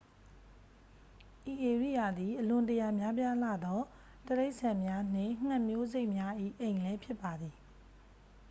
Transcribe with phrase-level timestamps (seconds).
[1.51, 3.79] ဤဧရိယာသည် အလွန်တရာများပြားလှသော
[4.27, 7.55] တိရစ္ဆာန်များနှင့် ငှက်မျိုးစိတ်များ၏ အိမ်လည်းဖြစ်ပါသည်